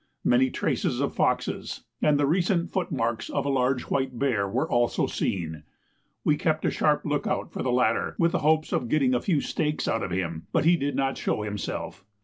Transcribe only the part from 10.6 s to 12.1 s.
he did not show himself.